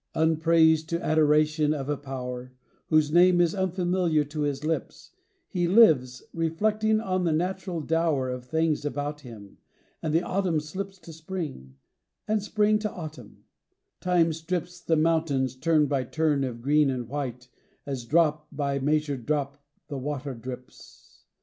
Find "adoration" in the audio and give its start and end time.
1.05-1.73